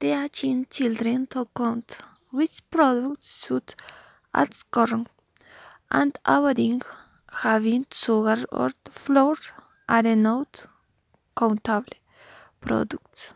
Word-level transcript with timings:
teaching 0.00 0.64
children 0.70 1.26
to 1.26 1.40
count 1.56 2.00
which 2.30 2.56
products 2.70 3.28
should 3.44 3.74
add 4.32 4.52
corn 4.70 5.06
and 5.90 6.18
avoiding 6.24 6.80
having 7.42 7.84
sugar 7.92 8.38
or 8.52 8.70
flour 8.90 9.36
are 9.88 10.14
not 10.28 10.66
countable 11.36 11.96
products. 12.60 13.32